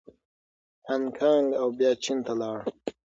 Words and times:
هانګکانګ 0.87 1.47
او 1.61 1.67
بیا 1.77 1.91
چین 2.03 2.17
ته 2.25 2.33
لاړ. 2.39 2.59